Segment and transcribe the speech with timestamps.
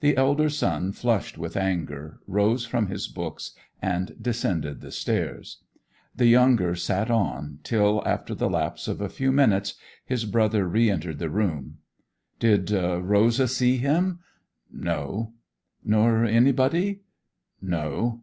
[0.00, 3.52] The elder son flushed with anger, rose from his books,
[3.82, 5.58] and descended the stairs.
[6.16, 9.74] The younger sat on, till, after the lapse of a few minutes,
[10.06, 11.76] his brother re entered the room.
[12.38, 14.20] 'Did Rosa see him?'
[14.72, 15.34] 'No.'
[15.84, 17.02] 'Nor anybody?'
[17.60, 18.22] 'No.